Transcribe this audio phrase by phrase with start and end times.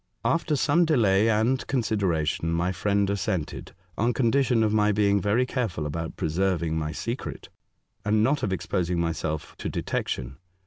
[0.25, 5.45] After some delay and consideration, my friend assented, on con dition of my being very
[5.45, 7.49] careful about pre serving my secret,
[8.03, 10.37] and not of exposing myself to detection.